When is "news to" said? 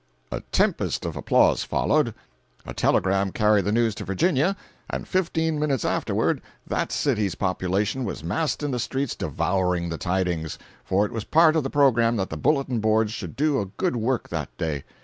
3.71-4.03